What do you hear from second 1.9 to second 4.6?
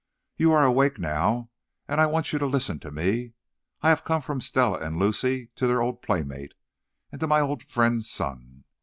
I want you to listen to me. I have come from